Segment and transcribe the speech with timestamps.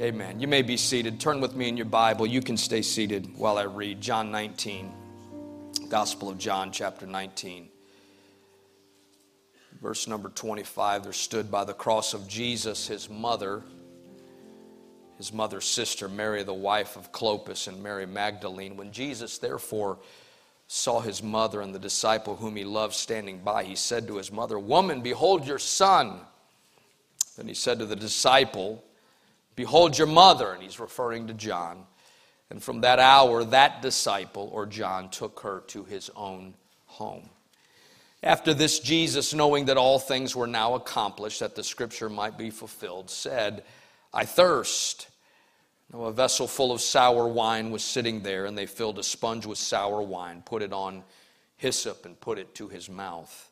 [0.00, 0.40] Amen.
[0.40, 1.20] You may be seated.
[1.20, 2.26] Turn with me in your Bible.
[2.26, 4.92] You can stay seated while I read John 19,
[5.88, 7.68] Gospel of John, chapter 19.
[9.80, 13.62] Verse number 25 There stood by the cross of Jesus his mother,
[15.16, 18.76] his mother's sister, Mary, the wife of Clopas, and Mary Magdalene.
[18.76, 19.98] When Jesus, therefore,
[20.66, 24.32] saw his mother and the disciple whom he loved standing by, he said to his
[24.32, 26.18] mother, Woman, behold your son.
[27.36, 28.82] Then he said to the disciple,
[29.56, 31.84] Behold your mother, and he's referring to John.
[32.50, 36.54] And from that hour, that disciple, or John, took her to his own
[36.86, 37.28] home.
[38.22, 42.50] After this, Jesus, knowing that all things were now accomplished, that the scripture might be
[42.50, 43.64] fulfilled, said,
[44.14, 45.08] I thirst.
[45.92, 49.44] Now, a vessel full of sour wine was sitting there, and they filled a sponge
[49.44, 51.04] with sour wine, put it on
[51.56, 53.50] hyssop, and put it to his mouth.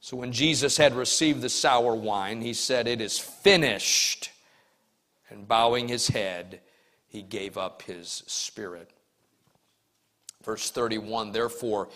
[0.00, 4.30] So when Jesus had received the sour wine, he said, It is finished.
[5.32, 6.60] And bowing his head,
[7.08, 8.90] he gave up his spirit.
[10.44, 11.88] Verse 31 Therefore,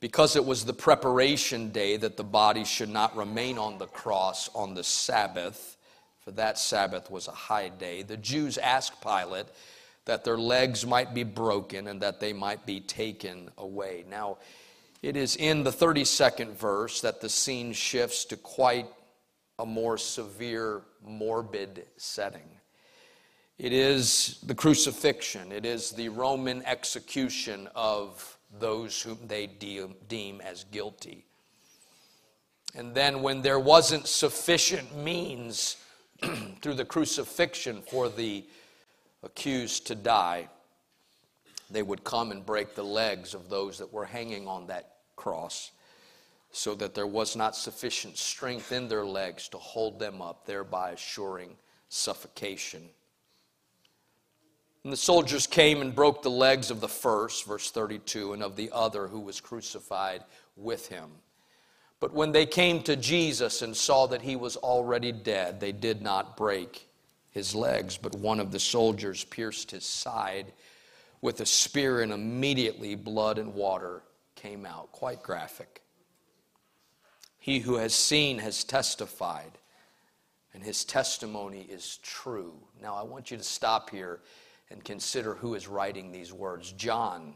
[0.00, 4.50] because it was the preparation day that the body should not remain on the cross
[4.54, 5.76] on the Sabbath,
[6.20, 9.46] for that Sabbath was a high day, the Jews asked Pilate
[10.04, 14.04] that their legs might be broken and that they might be taken away.
[14.08, 14.38] Now,
[15.02, 18.86] it is in the 32nd verse that the scene shifts to quite
[19.58, 22.48] a more severe, morbid setting.
[23.58, 30.64] It is the crucifixion, it is the Roman execution of those whom they deem as
[30.64, 31.24] guilty.
[32.74, 35.76] And then, when there wasn't sufficient means
[36.60, 38.44] through the crucifixion for the
[39.22, 40.48] accused to die,
[41.70, 45.70] they would come and break the legs of those that were hanging on that cross
[46.50, 50.90] so that there was not sufficient strength in their legs to hold them up, thereby
[50.90, 51.56] assuring
[51.88, 52.88] suffocation.
[54.84, 58.54] And the soldiers came and broke the legs of the first, verse 32, and of
[58.54, 60.22] the other who was crucified
[60.56, 61.08] with him.
[62.00, 66.02] But when they came to Jesus and saw that he was already dead, they did
[66.02, 66.86] not break
[67.30, 70.52] his legs, but one of the soldiers pierced his side
[71.22, 74.02] with a spear, and immediately blood and water
[74.34, 74.92] came out.
[74.92, 75.80] Quite graphic.
[77.38, 79.52] He who has seen has testified,
[80.52, 82.52] and his testimony is true.
[82.82, 84.20] Now, I want you to stop here
[84.74, 86.72] and consider who is writing these words.
[86.72, 87.34] John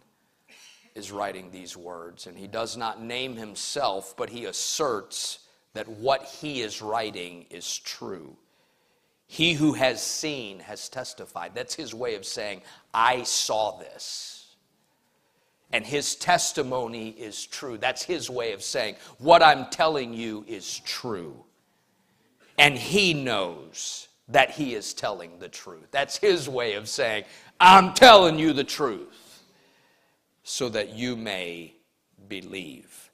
[0.96, 5.38] is writing these words, and he does not name himself, but he asserts
[5.72, 8.36] that what he is writing is true.
[9.28, 11.52] He who has seen has testified.
[11.54, 12.62] That's his way of saying,
[12.92, 14.56] I saw this.
[15.72, 17.78] And his testimony is true.
[17.78, 21.44] That's his way of saying, what I'm telling you is true.
[22.58, 25.86] And he knows that he is telling the truth.
[25.90, 27.24] That's his way of saying,
[27.58, 29.42] I'm telling you the truth,
[30.42, 31.74] so that you may
[32.28, 33.10] believe.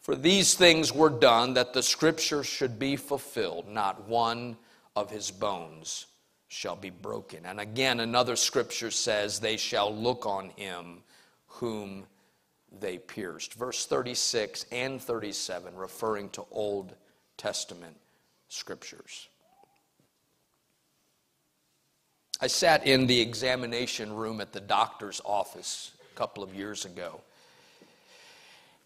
[0.00, 4.56] For these things were done that the scripture should be fulfilled, not one
[4.94, 6.06] of his bones
[6.48, 7.44] shall be broken.
[7.44, 11.02] And again, another scripture says, They shall look on him
[11.46, 12.06] whom
[12.80, 13.54] they pierced.
[13.54, 16.94] Verse 36 and 37, referring to Old
[17.36, 17.96] Testament
[18.48, 19.28] scriptures.
[22.40, 27.22] I sat in the examination room at the doctor's office a couple of years ago.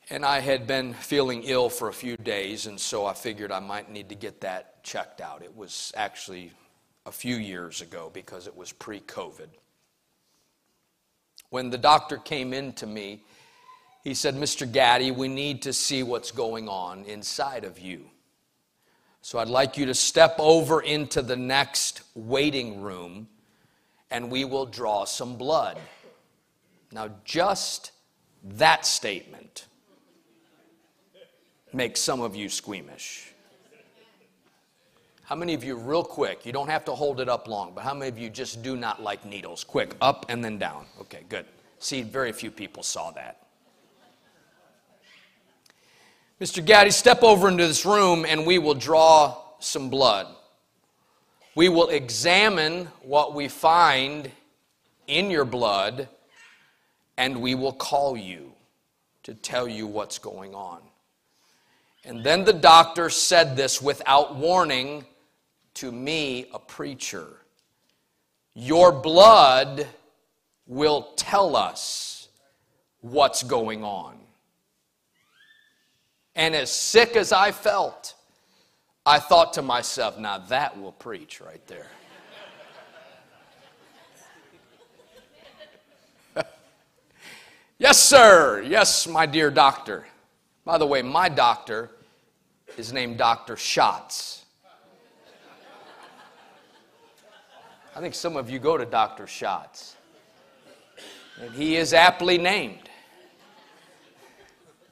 [0.09, 3.61] And I had been feeling ill for a few days, and so I figured I
[3.61, 5.43] might need to get that checked out.
[5.43, 6.53] It was actually
[7.07, 9.49] a few years ago because it was pre COVID.
[11.51, 13.23] When the doctor came in to me,
[14.05, 14.71] he said, Mr.
[14.71, 18.07] Gaddy, we need to see what's going on inside of you.
[19.23, 23.29] So I'd like you to step over into the next waiting room
[24.11, 25.79] and we will draw some blood.
[26.93, 27.93] Now, just
[28.43, 29.67] that statement
[31.73, 33.33] makes some of you squeamish.
[35.23, 37.85] How many of you, real quick, you don't have to hold it up long, but
[37.85, 39.63] how many of you just do not like needles?
[39.63, 40.87] Quick, up and then down.
[41.01, 41.47] Okay, good.
[41.79, 43.47] See, very few people saw that.
[46.41, 46.65] Mr.
[46.65, 50.27] Gaddy, step over into this room and we will draw some blood.
[51.61, 54.31] We will examine what we find
[55.07, 56.09] in your blood
[57.19, 58.53] and we will call you
[59.25, 60.81] to tell you what's going on.
[62.03, 65.05] And then the doctor said this without warning
[65.75, 67.27] to me, a preacher.
[68.55, 69.87] Your blood
[70.67, 72.31] will tell us
[73.03, 74.17] what's going on.
[76.35, 78.15] And as sick as I felt,
[79.07, 81.87] I thought to myself, now that will preach right there.
[87.79, 88.63] yes, sir.
[88.67, 90.07] Yes, my dear doctor.
[90.67, 91.91] By the way, my doctor
[92.77, 93.57] is named Dr.
[93.57, 94.45] Schatz.
[97.97, 99.27] I think some of you go to Dr.
[99.27, 99.97] Schatz.
[101.41, 102.91] And he is aptly named.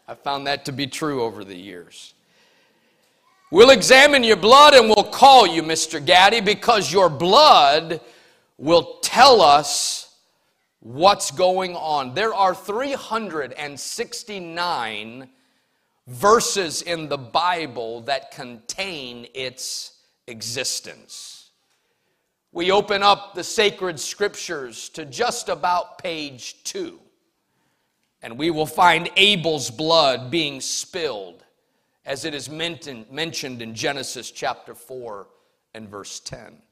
[0.09, 2.15] I found that to be true over the years.
[3.51, 6.05] We'll examine your blood and we'll call you Mr.
[6.05, 8.03] Gaddy because your blood
[8.59, 10.15] will tell us
[10.81, 12.13] what's going on.
[12.13, 15.31] There are 369
[16.07, 19.93] verses in the Bible that contain its
[20.27, 21.49] existence.
[22.53, 27.01] We open up the sacred scriptures to just about page two,
[28.21, 31.45] and we will find Abel's blood being spilled
[32.09, 35.27] as it is mentioned in Genesis chapter 4
[35.75, 36.63] and verse 10.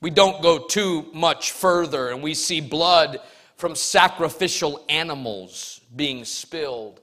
[0.00, 3.20] We don't go too much further, and we see blood
[3.54, 7.00] from sacrificial animals being spilled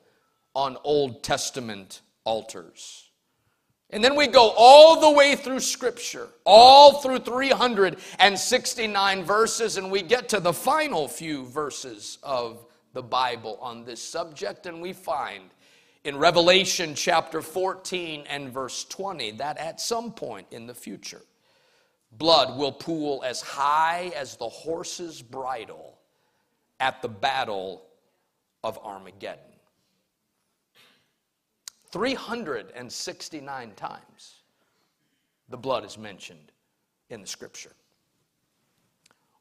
[0.53, 3.09] on Old Testament altars.
[3.89, 10.01] And then we go all the way through Scripture, all through 369 verses, and we
[10.01, 15.45] get to the final few verses of the Bible on this subject, and we find
[16.03, 21.21] in Revelation chapter 14 and verse 20 that at some point in the future,
[22.13, 25.99] blood will pool as high as the horse's bridle
[26.79, 27.83] at the battle
[28.63, 29.43] of Armageddon.
[31.91, 34.35] 369 times
[35.49, 36.51] the blood is mentioned
[37.09, 37.73] in the scripture.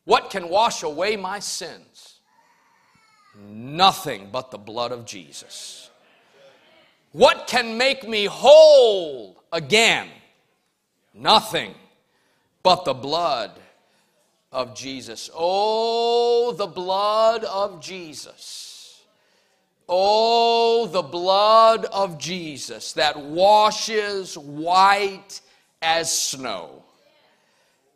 [0.04, 2.20] What can wash away my sins?
[3.38, 5.87] Nothing but the blood of Jesus.
[7.12, 10.08] What can make me whole again?
[11.14, 11.74] Nothing
[12.62, 13.52] but the blood
[14.52, 15.30] of Jesus.
[15.34, 19.02] Oh, the blood of Jesus.
[19.88, 25.40] Oh, the blood of Jesus that washes white
[25.80, 26.82] as snow.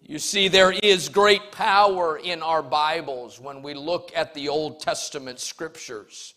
[0.04, 4.80] You see, there is great power in our Bibles when we look at the Old
[4.80, 6.34] Testament scriptures.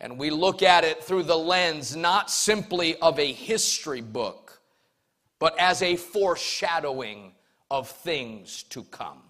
[0.00, 4.60] And we look at it through the lens not simply of a history book,
[5.38, 7.32] but as a foreshadowing
[7.70, 9.22] of things to come.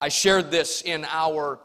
[0.00, 1.60] I shared this in our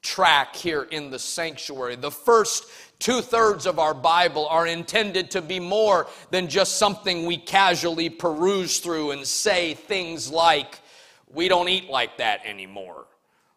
[0.00, 1.96] track here in the sanctuary.
[1.96, 2.66] The first
[2.98, 8.10] two thirds of our Bible are intended to be more than just something we casually
[8.10, 10.80] peruse through and say things like,
[11.32, 13.06] we don't eat like that anymore.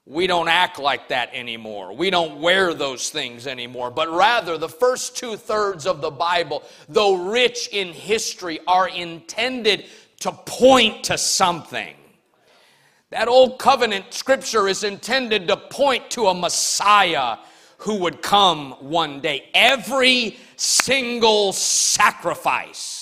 [0.09, 1.93] We don't act like that anymore.
[1.93, 3.91] We don't wear those things anymore.
[3.91, 9.85] But rather, the first two thirds of the Bible, though rich in history, are intended
[10.21, 11.93] to point to something.
[13.09, 17.37] That old covenant scripture is intended to point to a Messiah
[17.79, 19.49] who would come one day.
[19.53, 22.96] Every single sacrifice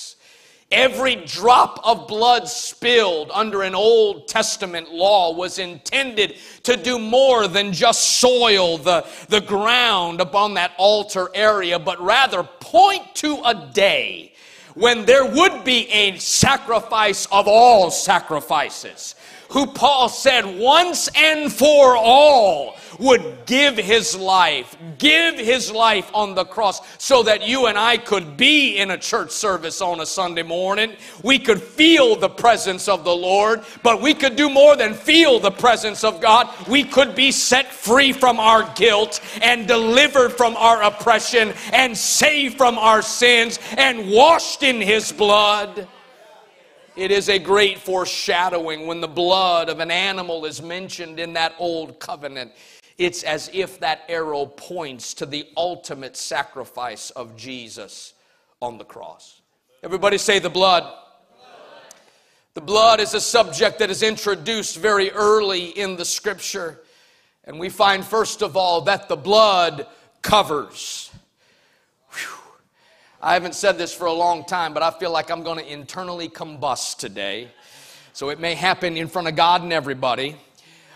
[0.72, 7.46] Every drop of blood spilled under an Old Testament law was intended to do more
[7.46, 13.70] than just soil the, the ground upon that altar area, but rather point to a
[13.72, 14.32] day
[14.74, 19.15] when there would be a sacrifice of all sacrifices
[19.50, 26.34] who Paul said once and for all would give his life, give his life on
[26.34, 30.06] the cross so that you and I could be in a church service on a
[30.06, 30.96] Sunday morning.
[31.22, 35.38] We could feel the presence of the Lord, but we could do more than feel
[35.38, 36.48] the presence of God.
[36.68, 42.56] We could be set free from our guilt and delivered from our oppression and saved
[42.56, 45.86] from our sins and washed in his blood.
[46.96, 51.54] It is a great foreshadowing when the blood of an animal is mentioned in that
[51.58, 52.52] old covenant.
[52.96, 58.14] It's as if that arrow points to the ultimate sacrifice of Jesus
[58.62, 59.42] on the cross.
[59.82, 60.90] Everybody say the blood.
[62.54, 66.80] The blood is a subject that is introduced very early in the scripture.
[67.44, 69.86] And we find, first of all, that the blood
[70.22, 71.10] covers.
[73.22, 75.72] I haven't said this for a long time, but I feel like I'm going to
[75.72, 77.48] internally combust today.
[78.12, 80.36] So it may happen in front of God and everybody.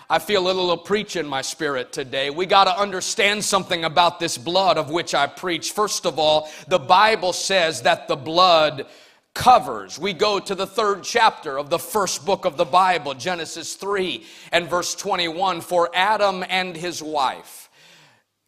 [0.08, 2.30] I feel a little preach in my spirit today.
[2.30, 5.72] We got to understand something about this blood of which I preach.
[5.72, 8.86] First of all, the Bible says that the blood
[9.34, 9.98] covers.
[9.98, 14.24] We go to the third chapter of the first book of the Bible, Genesis 3
[14.50, 15.60] and verse 21.
[15.60, 17.59] For Adam and his wife,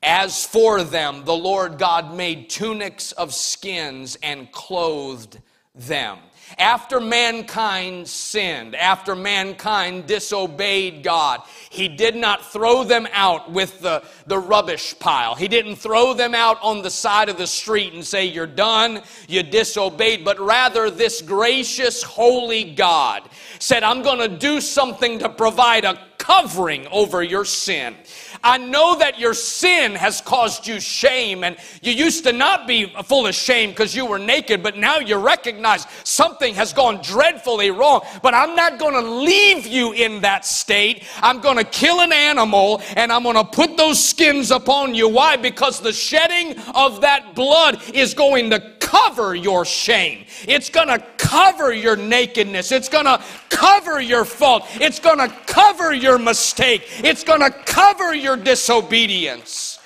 [0.02, 5.38] as for them, the Lord God made tunics of skins and clothed
[5.74, 6.18] them.
[6.58, 11.40] after mankind sinned, after mankind disobeyed God,
[11.70, 15.34] He did not throw them out with the, the rubbish pile.
[15.34, 19.00] He didn't throw them out on the side of the street and say, You're done,
[19.28, 23.22] you disobeyed, but rather, this gracious, holy God
[23.58, 27.96] said, I'm going to do something to provide a covering over your sin.
[28.44, 32.92] I know that your sin has caused you shame, and you used to not be
[33.04, 37.70] full of shame because you were naked, but now you recognize something has gone dreadfully
[37.70, 38.00] wrong.
[38.22, 41.04] But I'm not going to leave you in that state.
[41.22, 45.08] I'm going to kill an animal and I'm going to put those skins upon you.
[45.08, 45.36] Why?
[45.36, 50.26] Because the shedding of that blood is going to cover your shame.
[50.46, 52.72] It's going to cover your nakedness.
[52.72, 54.66] It's going to cover your fault.
[54.74, 56.82] It's going to cover your mistake.
[57.02, 59.78] It's going to cover your disobedience.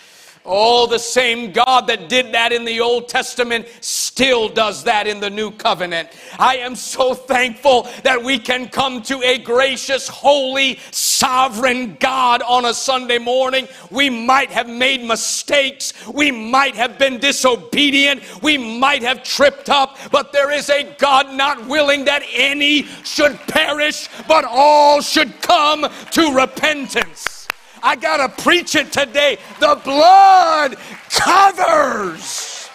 [0.49, 5.19] Oh, the same God that did that in the Old Testament still does that in
[5.19, 6.09] the New Covenant.
[6.39, 12.65] I am so thankful that we can come to a gracious, holy, sovereign God on
[12.65, 13.67] a Sunday morning.
[13.91, 19.99] We might have made mistakes, we might have been disobedient, we might have tripped up,
[20.13, 25.89] but there is a God not willing that any should perish, but all should come
[26.13, 27.36] to repentance.
[27.87, 29.39] I got to preach it today.
[29.61, 30.75] The blood
[31.09, 32.69] covers.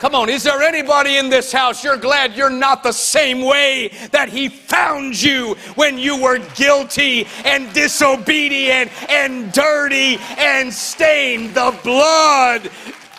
[0.00, 3.92] Come on, is there anybody in this house you're glad you're not the same way
[4.10, 11.54] that He found you when you were guilty and disobedient and dirty and stained?
[11.54, 12.68] The blood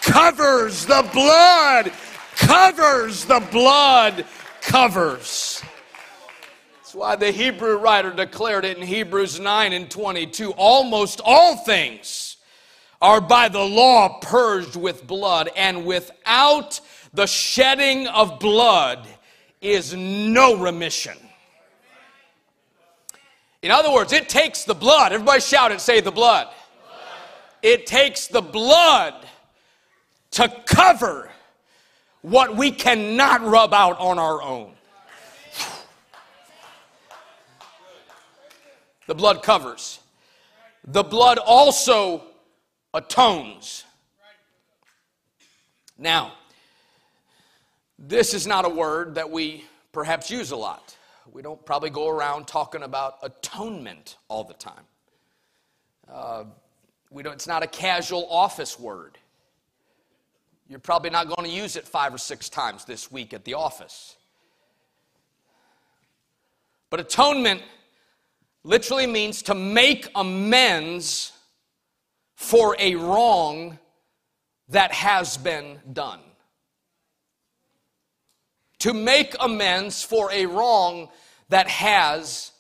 [0.02, 1.94] covers, the blood
[2.36, 4.26] covers, the blood
[4.60, 5.63] covers.
[6.94, 12.38] Why the Hebrew writer declared it in Hebrews 9 and 22 almost all things
[13.02, 16.80] are by the law purged with blood, and without
[17.14, 19.08] the shedding of blood
[19.60, 21.18] is no remission.
[23.64, 25.14] In other words, it takes the blood.
[25.14, 26.46] Everybody shout it, say the blood.
[26.46, 26.56] blood.
[27.64, 29.16] It takes the blood
[30.32, 31.32] to cover
[32.22, 34.74] what we cannot rub out on our own.
[39.08, 40.00] The blood covers.
[40.86, 42.24] The blood also
[42.94, 43.86] atones.
[45.98, 46.34] Now,
[47.98, 50.98] this is not a word that we perhaps use a lot.
[51.32, 54.84] We don't probably go around talking about atonement all the time.
[56.12, 56.44] Uh,
[57.10, 59.18] we don't, it's not a casual office word.
[60.68, 63.54] You're probably not going to use it five or six times this week at the
[63.54, 64.16] office.
[66.90, 67.62] But atonement
[68.64, 71.32] literally means to make amends
[72.36, 73.80] for a wrong
[74.70, 76.20] that has been done.
[78.80, 81.10] To make amends for a wrong
[81.50, 82.52] that has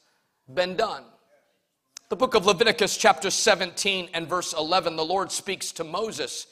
[0.53, 1.03] been done.
[2.09, 6.47] The book of Leviticus, chapter 17 and verse 11, the Lord speaks to Moses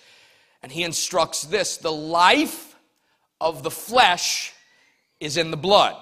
[0.64, 2.76] and he instructs this the life
[3.40, 4.54] of the flesh
[5.20, 5.96] is in the blood,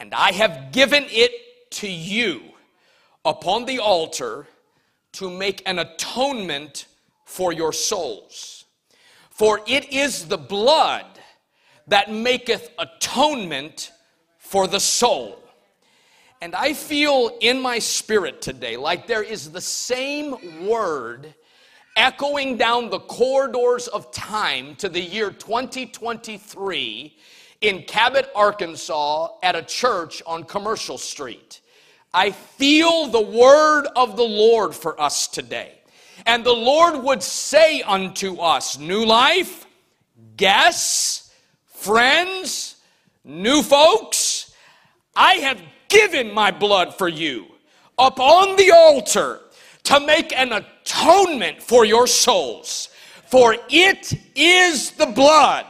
[0.00, 1.32] and I have given it
[1.70, 2.42] to you
[3.24, 4.46] upon the altar
[5.12, 6.86] to make an atonement
[7.24, 8.64] for your souls.
[9.30, 11.06] For it is the blood
[11.86, 13.92] that maketh atonement
[14.38, 15.42] for the soul.
[16.40, 21.34] And I feel in my spirit today like there is the same word
[21.96, 27.16] echoing down the corridors of time to the year 2023
[27.60, 31.60] in Cabot, Arkansas, at a church on Commercial Street.
[32.14, 35.74] I feel the word of the Lord for us today.
[36.26, 39.66] And the Lord would say unto us, New life,
[40.36, 41.32] guests,
[41.66, 42.76] friends,
[43.24, 44.54] new folks,
[45.14, 47.46] I have given my blood for you
[47.98, 49.40] upon the altar
[49.84, 52.88] to make an atonement for your souls.
[53.26, 55.66] For it is the blood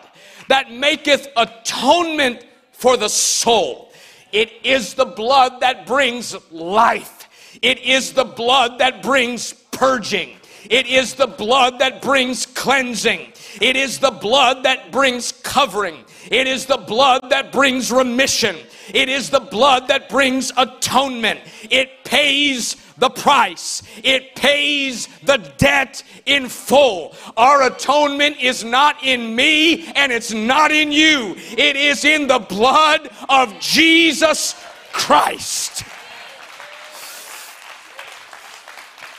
[0.49, 3.93] that maketh atonement for the soul.
[4.33, 7.29] It is the blood that brings life.
[7.63, 10.37] It is the blood that brings purging.
[10.69, 13.33] It is the blood that brings cleansing.
[13.61, 16.05] It is the blood that brings covering.
[16.31, 18.57] It is the blood that brings remission.
[18.93, 21.41] It is the blood that brings atonement.
[21.71, 27.15] It pays the price, it pays the debt in full.
[27.37, 32.39] Our atonement is not in me and it's not in you, it is in the
[32.39, 34.55] blood of Jesus
[34.93, 35.85] Christ.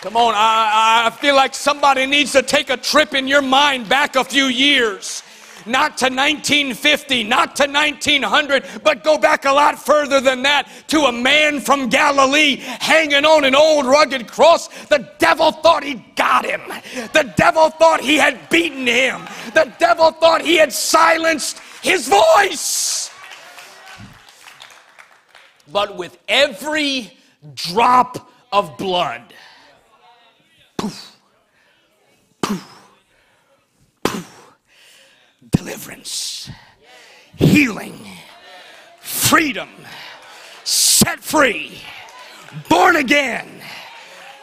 [0.01, 3.89] Come on, I, I feel like somebody needs to take a trip in your mind
[3.89, 5.23] back a few years
[5.69, 11.01] not to 1950, not to 1900, but go back a lot further than that to
[11.01, 14.67] a man from Galilee hanging on an old rugged cross.
[14.85, 16.61] The devil thought he'd got him.
[17.13, 19.27] The devil thought he had beaten him.
[19.53, 23.11] The devil thought he had silenced his voice.
[25.71, 27.17] But with every
[27.53, 29.21] drop of blood,
[30.77, 31.08] poof,
[35.69, 36.49] deliverance,
[37.35, 37.95] healing,
[39.01, 39.69] freedom,
[40.63, 41.79] set free,
[42.67, 43.47] born again,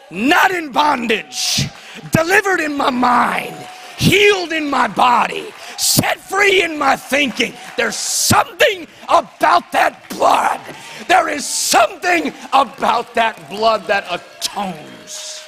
[0.09, 1.67] not in bondage,
[2.13, 3.57] delivered in my mind,
[3.99, 7.53] healed in my body, set free in my thinking.
[7.77, 10.61] There's something about that blood.
[11.09, 15.43] There is something about that blood that atones.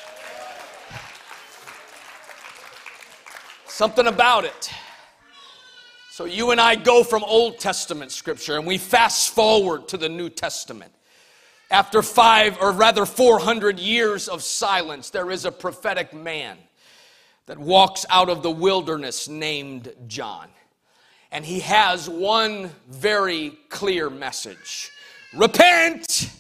[3.69, 4.73] Something about it.
[6.19, 10.09] So you and I go from Old Testament scripture and we fast forward to the
[10.09, 10.91] New Testament.
[11.71, 16.59] After five, or rather 400 years of silence, there is a prophetic man
[17.47, 20.49] that walks out of the wilderness named John.
[21.31, 24.91] And he has one very clear message
[25.33, 26.33] Repent,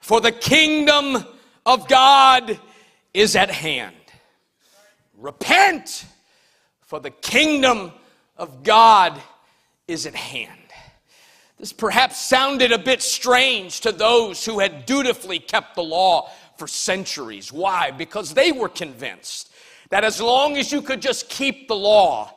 [0.00, 1.22] for the kingdom
[1.66, 2.58] of God
[3.12, 3.94] is at hand.
[5.18, 6.06] Repent,
[6.80, 7.92] for the kingdom
[8.42, 9.22] of God
[9.86, 10.50] is at hand.
[11.58, 16.66] This perhaps sounded a bit strange to those who had dutifully kept the law for
[16.66, 17.52] centuries.
[17.52, 17.92] Why?
[17.92, 19.52] Because they were convinced
[19.90, 22.34] that as long as you could just keep the law,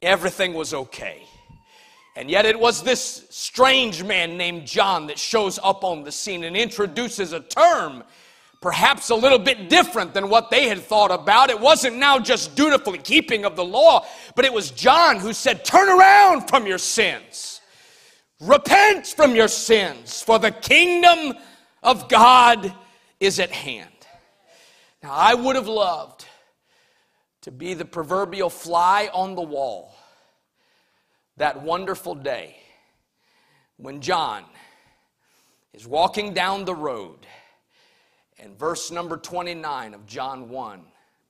[0.00, 1.22] everything was okay.
[2.16, 6.44] And yet it was this strange man named John that shows up on the scene
[6.44, 8.04] and introduces a term
[8.66, 11.50] perhaps a little bit different than what they had thought about.
[11.50, 14.04] It wasn't now just dutifully keeping of the law,
[14.34, 17.60] but it was John who said, Turn around from your sins,
[18.40, 21.34] repent from your sins, for the kingdom
[21.80, 22.74] of God
[23.20, 23.88] is at hand.
[25.00, 26.26] Now, I would have loved
[27.42, 29.94] to be the proverbial fly on the wall
[31.36, 32.56] that wonderful day
[33.76, 34.42] when John
[35.72, 37.28] is walking down the road
[38.38, 40.80] and verse number 29 of John 1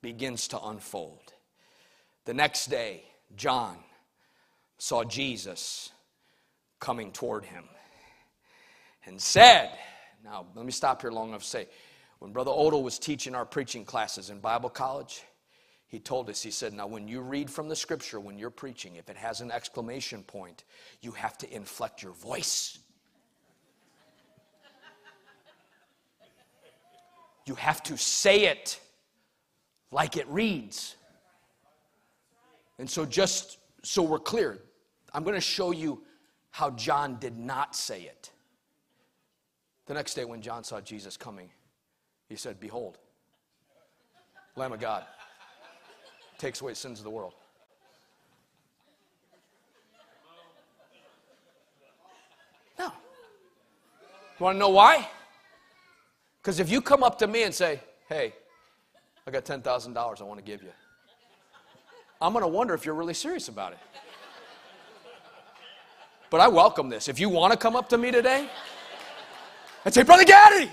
[0.03, 1.33] begins to unfold.
[2.25, 3.05] The next day,
[3.37, 3.77] John
[4.79, 5.90] saw Jesus
[6.81, 7.64] coming toward him
[9.05, 9.71] and said,
[10.25, 11.69] Now, let me stop here long enough to say,
[12.19, 15.23] when Brother Odell was teaching our preaching classes in Bible college,
[15.88, 18.97] he told us, he said, now when you read from the scripture, when you're preaching,
[18.97, 20.64] if it has an exclamation point,
[21.01, 22.79] you have to inflect your voice.
[27.46, 28.80] You have to say it
[29.92, 30.96] like it reads.
[32.78, 34.59] And so, just so we're clear,
[35.14, 36.02] I'm going to show you
[36.50, 38.30] how John did not say it.
[39.87, 41.48] The next day, when John saw Jesus coming,
[42.28, 42.98] he said, Behold,
[44.56, 45.04] Lamb of God
[46.38, 47.35] takes away sins of the world.
[52.78, 52.87] No.
[52.87, 55.09] You want to know why?
[56.46, 58.32] Because if you come up to me and say, hey,
[59.26, 60.70] I got $10,000 I want to give you,
[62.22, 63.78] I'm going to wonder if you're really serious about it.
[66.30, 67.09] But I welcome this.
[67.09, 68.48] If you want to come up to me today
[69.85, 70.70] and say, Brother Gaddy,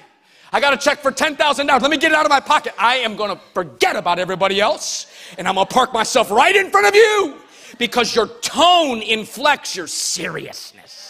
[0.52, 1.68] I got a check for $10,000.
[1.68, 2.76] Let me get it out of my pocket.
[2.78, 5.08] I am going to forget about everybody else
[5.40, 7.42] and I'm going to park myself right in front of you
[7.80, 11.03] because your tone inflects your seriousness.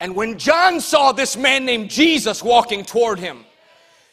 [0.00, 3.44] And when John saw this man named Jesus walking toward him,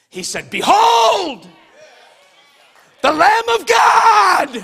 [0.10, 1.48] he said, Behold,
[3.02, 4.64] the Lamb of God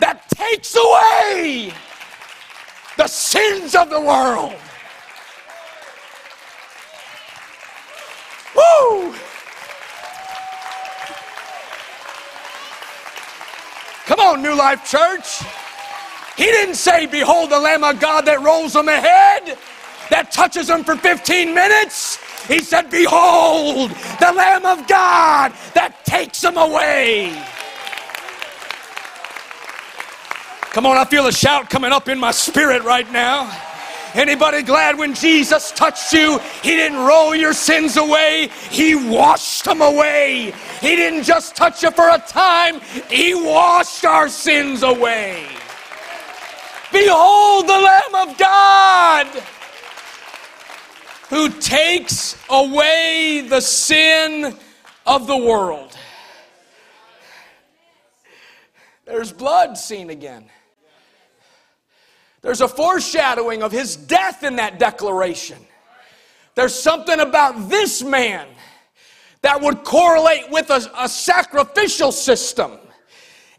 [0.00, 1.70] that takes away
[2.96, 4.54] the sins of the world.
[8.54, 9.14] Woo!
[14.06, 15.42] Come on, New Life Church.
[16.36, 19.58] He didn't say, Behold the Lamb of God that rolls them ahead,
[20.10, 22.18] that touches them for 15 minutes.
[22.46, 27.42] He said, Behold the Lamb of God that takes them away.
[30.72, 33.50] Come on, I feel a shout coming up in my spirit right now.
[34.14, 36.38] Anybody glad when Jesus touched you?
[36.62, 40.52] He didn't roll your sins away, He washed them away.
[40.82, 45.55] He didn't just touch you for a time, He washed our sins away.
[46.92, 49.26] Behold the Lamb of God
[51.28, 54.56] who takes away the sin
[55.06, 55.96] of the world.
[59.04, 60.50] There's blood seen again.
[62.42, 65.58] There's a foreshadowing of his death in that declaration.
[66.54, 68.46] There's something about this man
[69.42, 72.72] that would correlate with a, a sacrificial system.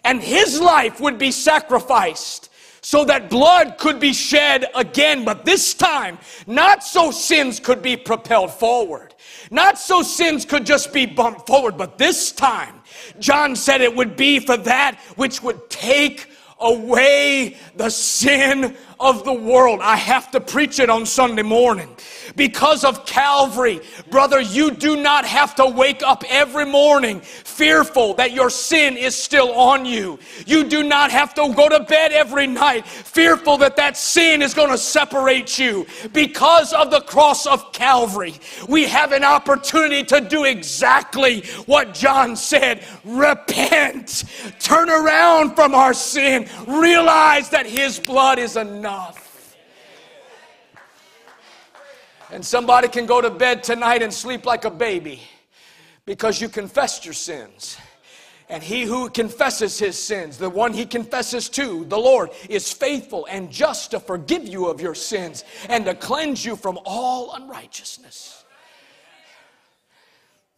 [0.04, 2.50] And his life would be sacrificed
[2.88, 7.98] so that blood could be shed again, but this time, not so sins could be
[7.98, 9.14] propelled forward,
[9.52, 12.82] not so sins could just be bumped forward, but this time,
[13.20, 16.30] John said it would be for that which would take
[16.62, 19.80] away the sin of the world.
[19.82, 21.96] I have to preach it on Sunday morning.
[22.36, 28.32] Because of Calvary, brother, you do not have to wake up every morning fearful that
[28.32, 30.20] your sin is still on you.
[30.46, 34.54] You do not have to go to bed every night fearful that that sin is
[34.54, 35.86] going to separate you.
[36.14, 38.36] Because of the cross of Calvary,
[38.68, 44.26] we have an opportunity to do exactly what John said repent,
[44.60, 48.87] turn around from our sin, realize that his blood is enough.
[52.32, 55.22] And somebody can go to bed tonight and sleep like a baby
[56.06, 57.78] because you confessed your sins.
[58.50, 63.28] And he who confesses his sins, the one he confesses to, the Lord, is faithful
[63.30, 68.46] and just to forgive you of your sins and to cleanse you from all unrighteousness.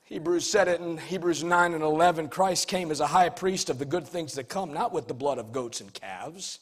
[0.05, 3.77] Hebrews said it in Hebrews 9 and 11 Christ came as a high priest of
[3.77, 6.59] the good things that come, not with the blood of goats and calves,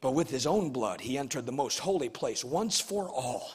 [0.00, 1.00] but with his own blood.
[1.00, 3.52] He entered the most holy place once for all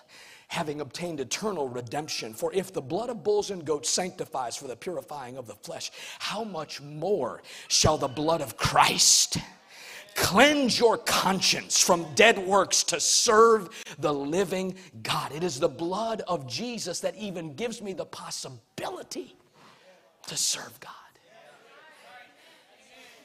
[0.52, 2.34] having obtained eternal redemption.
[2.34, 5.92] For if the blood of bulls and goats sanctifies for the purifying of the flesh,
[6.20, 9.38] how much more shall the blood of Christ?
[10.14, 15.32] Cleanse your conscience from dead works to serve the living God.
[15.32, 19.38] It is the blood of Jesus that even gives me the possibility
[20.28, 21.01] to serve God.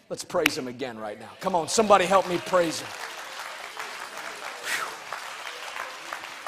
[0.09, 1.31] Let's praise Him again right now.
[1.40, 2.88] Come on, somebody help me praise Him.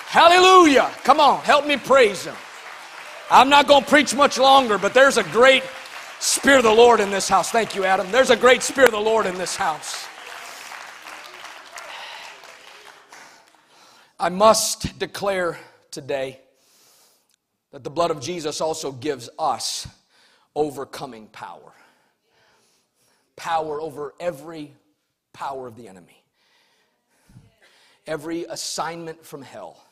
[0.06, 0.90] Hallelujah.
[1.04, 2.36] Come on, help me praise Him.
[3.30, 5.62] I'm not going to preach much longer, but there's a great
[6.20, 7.50] Spirit of the Lord in this house.
[7.50, 8.10] Thank you, Adam.
[8.10, 10.06] There's a great Spirit of the Lord in this house.
[14.18, 15.58] I must declare
[15.90, 16.40] today
[17.70, 19.86] that the blood of Jesus also gives us
[20.56, 21.72] overcoming power.
[23.38, 24.74] Power over every
[25.32, 26.22] power of the enemy,
[28.06, 29.82] every assignment from hell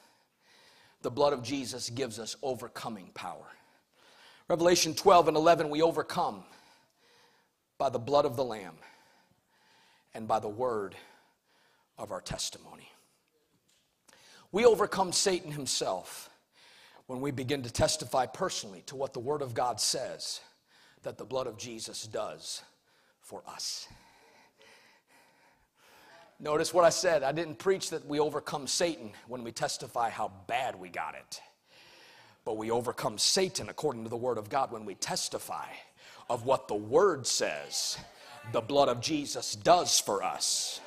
[1.03, 3.47] the blood of Jesus gives us overcoming power.
[4.49, 6.43] Revelation 12 and 11, we overcome
[7.79, 8.75] by the blood of the Lamb
[10.15, 10.97] and by the word
[11.99, 12.91] of our testimony.
[14.51, 16.31] We overcome Satan himself
[17.07, 20.41] when we begin to testify personally to what the Word of God says
[21.03, 22.63] that the blood of Jesus does
[23.27, 23.89] for us.
[26.39, 27.25] Notice what I said.
[27.25, 31.41] I didn't preach that we overcome Satan when we testify how bad we got it.
[32.45, 35.67] But we overcome Satan according to the Word of God when we testify
[36.31, 37.99] of what the Word says
[38.53, 40.81] the blood of Jesus does for us.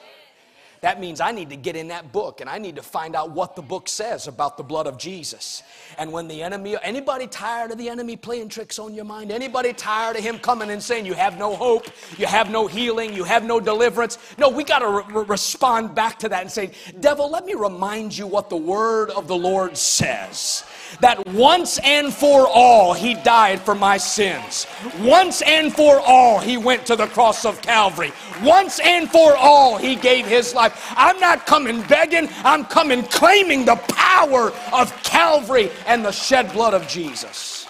[0.81, 3.31] That means I need to get in that book and I need to find out
[3.31, 5.61] what the book says about the blood of Jesus.
[5.97, 9.31] And when the enemy, anybody tired of the enemy playing tricks on your mind?
[9.31, 11.87] Anybody tired of him coming and saying you have no hope,
[12.17, 14.17] you have no healing, you have no deliverance?
[14.37, 18.17] No, we got to re- respond back to that and say, Devil, let me remind
[18.17, 20.63] you what the word of the Lord says
[21.01, 24.67] that once and for all he died for my sins.
[24.99, 28.11] Once and for all he went to the cross of Calvary.
[28.43, 30.93] Once and for all he gave his life.
[30.95, 36.73] I'm not coming begging, I'm coming claiming the power of Calvary and the shed blood
[36.73, 37.67] of Jesus.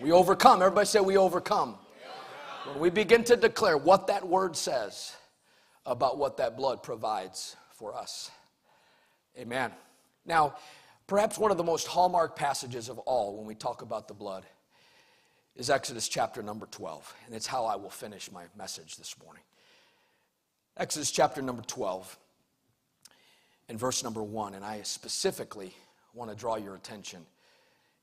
[0.00, 0.60] We overcome.
[0.60, 1.76] Everybody say we overcome.
[2.66, 5.14] When we begin to declare what that word says
[5.86, 8.30] about what that blood provides for us.
[9.38, 9.70] Amen.
[10.26, 10.56] Now,
[11.06, 14.44] perhaps one of the most hallmark passages of all when we talk about the blood
[15.56, 19.42] is Exodus chapter number 12, and it's how I will finish my message this morning.
[20.76, 22.18] Exodus chapter number 12
[23.68, 25.74] and verse number 1, and I specifically
[26.14, 27.24] want to draw your attention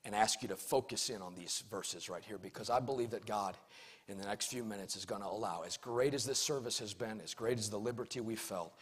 [0.06, 3.26] and ask you to focus in on these verses right here because I believe that
[3.26, 3.58] God
[4.08, 6.94] in the next few minutes is going to allow, as great as this service has
[6.94, 8.74] been, as great as the liberty we felt,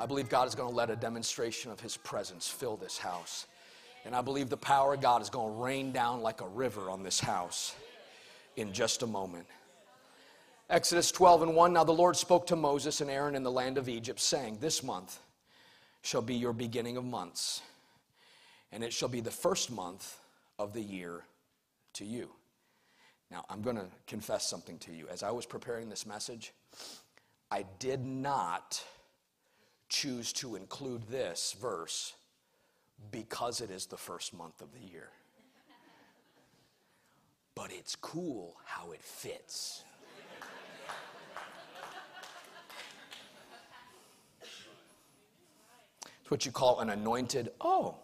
[0.00, 3.46] I believe God is going to let a demonstration of His presence fill this house.
[4.06, 6.88] And I believe the power of God is going to rain down like a river
[6.88, 7.76] on this house
[8.56, 9.46] in just a moment.
[10.70, 13.76] Exodus 12 and 1 Now the Lord spoke to Moses and Aaron in the land
[13.76, 15.18] of Egypt, saying, This month
[16.00, 17.60] shall be your beginning of months,
[18.72, 20.16] and it shall be the first month
[20.58, 21.24] of the year
[21.92, 22.30] to you.
[23.30, 25.08] Now, I'm going to confess something to you.
[25.10, 26.54] As I was preparing this message,
[27.50, 28.82] I did not
[29.90, 32.14] choose to include this verse
[33.10, 35.10] because it is the first month of the year.
[37.54, 39.84] But it's cool how it fits.
[46.20, 47.96] It's what you call an anointed, oh.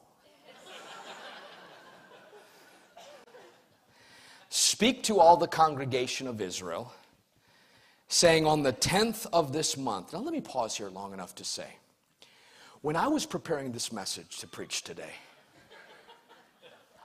[4.49, 6.93] Speak to all the congregation of Israel,
[8.09, 10.13] saying, On the 10th of this month.
[10.13, 11.67] Now, let me pause here long enough to say,
[12.83, 15.13] when I was preparing this message to preach today,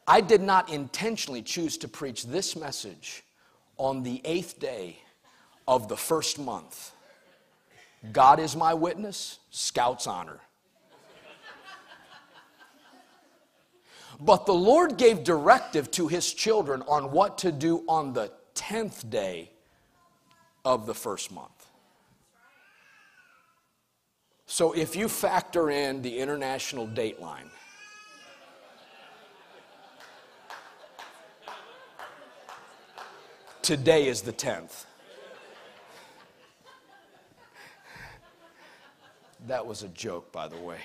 [0.08, 3.24] I did not intentionally choose to preach this message
[3.78, 5.00] on the eighth day
[5.68, 6.92] of the first month.
[8.12, 10.40] God is my witness, Scout's honor.
[14.20, 19.10] But the Lord gave directive to his children on what to do on the 10th
[19.10, 19.52] day
[20.64, 21.68] of the first month.
[24.46, 27.50] So if you factor in the international date line,
[33.62, 34.86] today is the 10th.
[39.48, 40.78] That was a joke, by the way.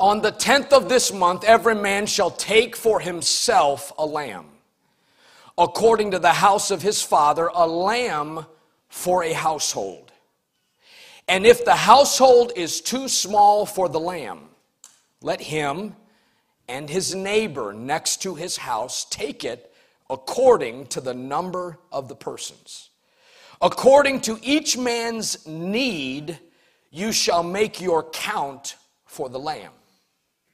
[0.00, 4.46] On the 10th of this month, every man shall take for himself a lamb,
[5.58, 8.46] according to the house of his father, a lamb
[8.88, 10.12] for a household.
[11.26, 14.48] And if the household is too small for the lamb,
[15.20, 15.96] let him
[16.68, 19.74] and his neighbor next to his house take it
[20.08, 22.90] according to the number of the persons.
[23.60, 26.38] According to each man's need,
[26.90, 29.72] you shall make your count for the lamb.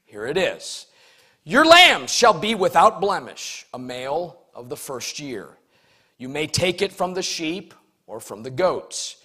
[0.06, 0.86] Here it is
[1.44, 5.48] Your lamb shall be without blemish, a male of the first year.
[6.18, 7.74] You may take it from the sheep
[8.06, 9.16] or from the goats.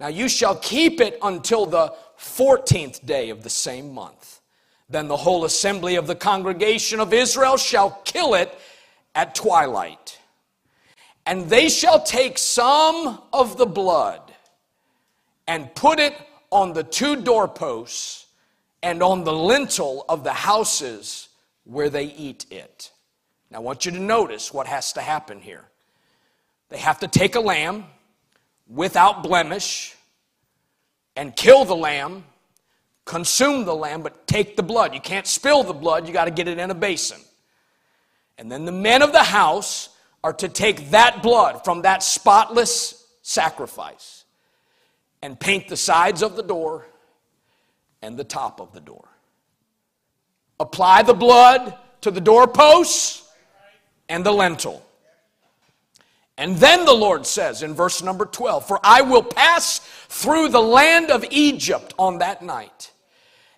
[0.00, 4.40] Now you shall keep it until the 14th day of the same month.
[4.88, 8.58] Then the whole assembly of the congregation of Israel shall kill it
[9.14, 10.18] at twilight.
[11.26, 14.22] And they shall take some of the blood
[15.46, 16.14] and put it
[16.50, 18.26] on the two doorposts
[18.82, 21.28] and on the lintel of the houses
[21.64, 22.92] where they eat it.
[23.50, 25.64] Now, I want you to notice what has to happen here.
[26.68, 27.86] They have to take a lamb
[28.68, 29.94] without blemish
[31.16, 32.24] and kill the lamb,
[33.04, 34.94] consume the lamb, but take the blood.
[34.94, 37.20] You can't spill the blood, you got to get it in a basin.
[38.36, 39.88] And then the men of the house
[40.22, 44.24] are to take that blood from that spotless sacrifice
[45.22, 46.86] and paint the sides of the door
[48.02, 49.08] and the top of the door.
[50.60, 53.27] Apply the blood to the doorposts
[54.08, 54.82] and the lentil.
[56.38, 60.62] And then the Lord says in verse number 12, For I will pass through the
[60.62, 62.92] land of Egypt on that night,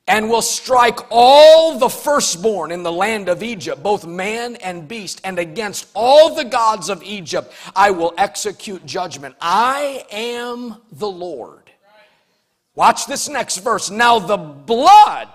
[0.08, 5.20] and will strike all the firstborn in the land of Egypt, both man and beast,
[5.24, 9.36] and against all the gods of Egypt I will execute judgment.
[9.42, 11.70] I am the Lord.
[12.74, 13.90] Watch this next verse.
[13.90, 15.28] Now the blood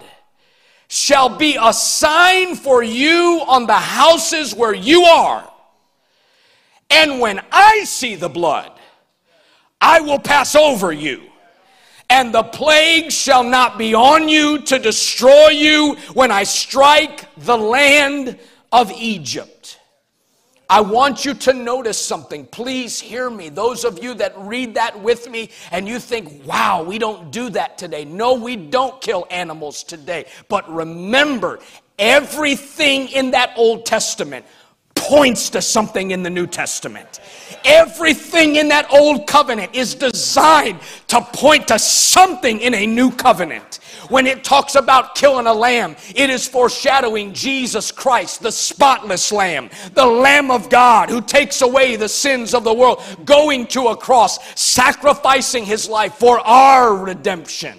[0.87, 5.51] shall be a sign for you on the houses where you are.
[6.89, 8.71] And when I see the blood,
[9.81, 11.23] I will pass over you.
[12.09, 17.57] And the plague shall not be on you to destroy you when I strike the
[17.57, 18.37] land
[18.71, 19.54] of Egypt.
[20.69, 22.45] I want you to notice something.
[22.47, 23.49] Please hear me.
[23.49, 27.49] Those of you that read that with me and you think, wow, we don't do
[27.51, 28.05] that today.
[28.05, 30.25] No, we don't kill animals today.
[30.47, 31.59] But remember,
[31.99, 34.45] everything in that Old Testament
[34.95, 37.19] points to something in the New Testament.
[37.63, 43.79] Everything in that old covenant is designed to point to something in a new covenant.
[44.09, 49.69] When it talks about killing a lamb, it is foreshadowing Jesus Christ, the spotless lamb,
[49.93, 53.97] the Lamb of God who takes away the sins of the world, going to a
[53.97, 57.77] cross, sacrificing his life for our redemption.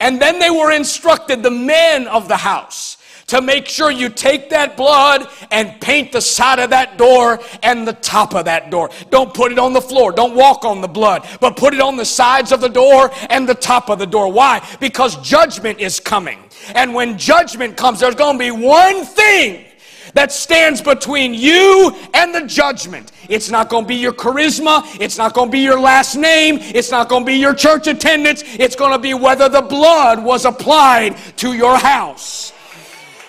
[0.00, 2.96] And then they were instructed, the men of the house,
[3.32, 7.88] to make sure you take that blood and paint the side of that door and
[7.88, 8.90] the top of that door.
[9.08, 10.12] Don't put it on the floor.
[10.12, 13.48] Don't walk on the blood, but put it on the sides of the door and
[13.48, 14.30] the top of the door.
[14.30, 14.62] Why?
[14.80, 16.40] Because judgment is coming.
[16.74, 19.64] And when judgment comes, there's going to be one thing
[20.12, 23.12] that stands between you and the judgment.
[23.30, 24.82] It's not going to be your charisma.
[25.00, 26.58] It's not going to be your last name.
[26.60, 28.42] It's not going to be your church attendance.
[28.44, 32.52] It's going to be whether the blood was applied to your house.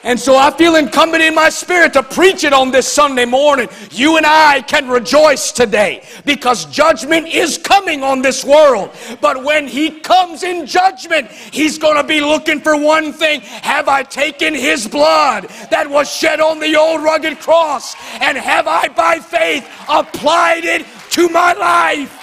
[0.06, 3.70] And so I feel incumbent in my spirit to preach it on this Sunday morning.
[3.92, 8.92] You and I can rejoice today because judgment is coming on this world.
[9.22, 13.88] But when He comes in judgment, He's going to be looking for one thing Have
[13.88, 17.96] I taken His blood that was shed on the old rugged cross?
[18.20, 22.20] And have I, by faith, applied it to my life?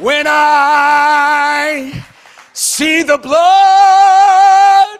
[0.00, 2.04] When I
[2.54, 4.98] see the blood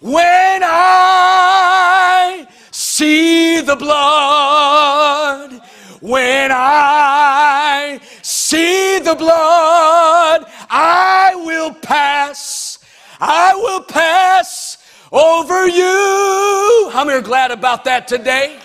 [0.00, 5.62] when I see the blood.
[6.02, 12.78] When I see the blood I will pass.
[13.18, 14.76] I will pass
[15.10, 16.90] over you.
[16.92, 18.58] How many are glad about that today?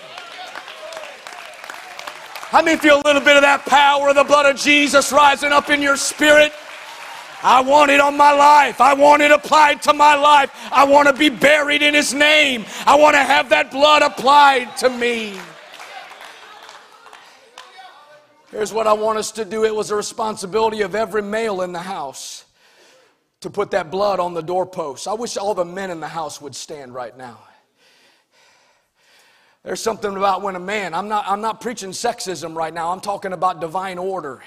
[2.50, 5.52] How many feel a little bit of that power of the blood of Jesus rising
[5.52, 6.52] up in your spirit
[7.42, 8.80] I want it on my life.
[8.80, 10.50] I want it applied to my life.
[10.70, 12.64] I want to be buried in His name.
[12.86, 15.38] I want to have that blood applied to me.
[18.52, 21.72] Here's what I want us to do it was a responsibility of every male in
[21.72, 22.44] the house
[23.40, 25.08] to put that blood on the doorpost.
[25.08, 27.40] I wish all the men in the house would stand right now.
[29.64, 33.00] There's something about when a man, I'm not, I'm not preaching sexism right now, I'm
[33.00, 34.42] talking about divine order.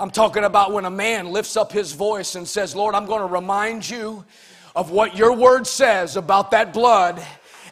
[0.00, 3.20] I'm talking about when a man lifts up his voice and says, Lord, I'm going
[3.20, 4.24] to remind you
[4.76, 7.20] of what your word says about that blood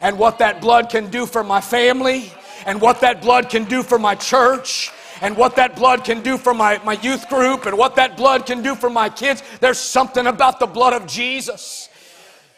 [0.01, 2.33] and what that blood can do for my family
[2.65, 6.37] and what that blood can do for my church and what that blood can do
[6.37, 9.41] for my, my youth group and what that blood can do for my kids.
[9.61, 11.87] There's something about the blood of Jesus.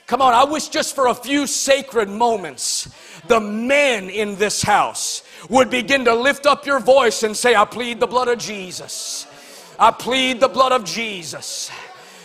[0.07, 2.89] Come on, I wish just for a few sacred moments,
[3.27, 7.65] the men in this house would begin to lift up your voice and say, I
[7.65, 9.27] plead the blood of Jesus.
[9.79, 11.71] I plead the blood of Jesus.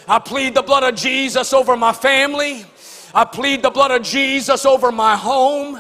[0.09, 2.67] I plead the blood of Jesus over my family.
[3.15, 5.79] I plead the blood of Jesus over my home.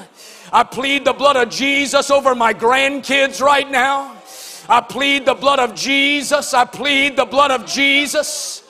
[0.53, 4.17] I plead the blood of Jesus over my grandkids right now.
[4.69, 6.55] I plead the blood of Jesus.
[6.55, 8.64] I plead the blood of Jesus.